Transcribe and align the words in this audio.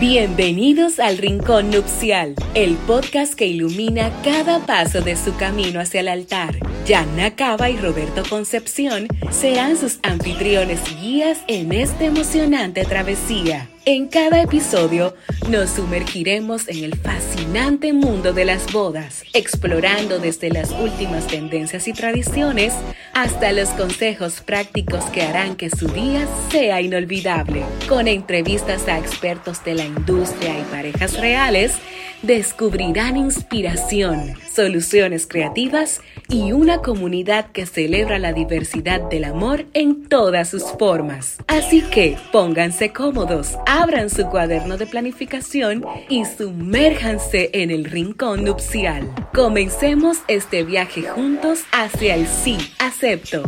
Bienvenidos 0.00 1.00
al 1.00 1.18
Rincón 1.18 1.70
Nupcial, 1.70 2.36
el 2.54 2.76
podcast 2.76 3.34
que 3.34 3.46
ilumina 3.46 4.12
cada 4.22 4.64
paso 4.64 5.00
de 5.00 5.16
su 5.16 5.34
camino 5.36 5.80
hacia 5.80 6.02
el 6.02 6.06
altar. 6.06 6.54
Yana 6.86 7.34
Cava 7.34 7.68
y 7.68 7.76
Roberto 7.78 8.22
Concepción 8.30 9.08
serán 9.32 9.76
sus 9.76 9.98
anfitriones 10.04 10.78
guías 11.00 11.40
en 11.48 11.72
esta 11.72 12.04
emocionante 12.04 12.84
travesía. 12.84 13.68
En 13.90 14.08
cada 14.08 14.42
episodio 14.42 15.14
nos 15.48 15.70
sumergiremos 15.70 16.68
en 16.68 16.84
el 16.84 16.94
fascinante 16.94 17.94
mundo 17.94 18.34
de 18.34 18.44
las 18.44 18.70
bodas, 18.70 19.24
explorando 19.32 20.18
desde 20.18 20.50
las 20.50 20.72
últimas 20.72 21.26
tendencias 21.26 21.88
y 21.88 21.94
tradiciones 21.94 22.74
hasta 23.14 23.50
los 23.52 23.70
consejos 23.70 24.42
prácticos 24.42 25.06
que 25.06 25.22
harán 25.22 25.56
que 25.56 25.70
su 25.70 25.88
día 25.88 26.28
sea 26.50 26.82
inolvidable. 26.82 27.64
Con 27.88 28.08
entrevistas 28.08 28.86
a 28.88 28.98
expertos 28.98 29.64
de 29.64 29.76
la 29.76 29.86
industria 29.86 30.60
y 30.60 30.64
parejas 30.64 31.18
reales, 31.18 31.72
descubrirán 32.22 33.16
inspiración, 33.16 34.34
soluciones 34.50 35.26
creativas 35.26 36.00
y 36.28 36.52
una 36.52 36.78
comunidad 36.78 37.52
que 37.52 37.66
celebra 37.66 38.18
la 38.18 38.32
diversidad 38.32 39.00
del 39.08 39.24
amor 39.24 39.66
en 39.74 40.08
todas 40.08 40.48
sus 40.48 40.64
formas. 40.64 41.38
Así 41.46 41.82
que 41.82 42.16
pónganse 42.32 42.92
cómodos, 42.92 43.56
abran 43.66 44.10
su 44.10 44.26
cuaderno 44.26 44.76
de 44.76 44.86
planificación 44.86 45.84
y 46.08 46.24
sumérjanse 46.24 47.50
en 47.52 47.70
el 47.70 47.84
rincón 47.84 48.44
nupcial. 48.44 49.08
Comencemos 49.32 50.18
este 50.28 50.64
viaje 50.64 51.02
juntos 51.02 51.60
hacia 51.72 52.14
el 52.14 52.26
sí, 52.26 52.58
acepto. 52.78 53.42